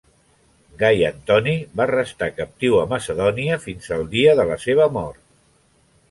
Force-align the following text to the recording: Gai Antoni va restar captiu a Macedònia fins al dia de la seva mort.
Gai 0.83 1.01
Antoni 1.09 1.51
va 1.81 1.85
restar 1.91 2.29
captiu 2.39 2.77
a 2.83 2.85
Macedònia 2.93 3.59
fins 3.67 3.91
al 3.97 4.05
dia 4.15 4.33
de 4.41 4.47
la 4.53 4.57
seva 4.65 4.89
mort. 4.97 5.21